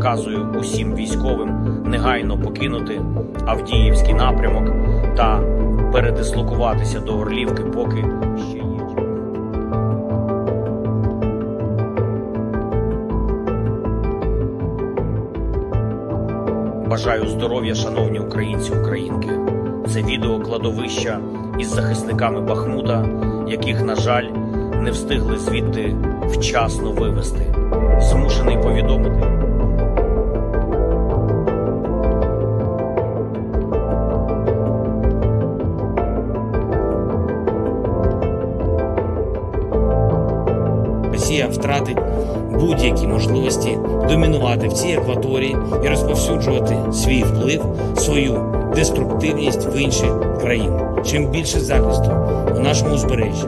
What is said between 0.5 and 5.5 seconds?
усім військовим негайно покинути Авдіївський напрямок та